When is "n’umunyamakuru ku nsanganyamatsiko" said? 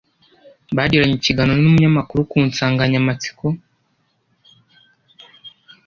1.61-3.45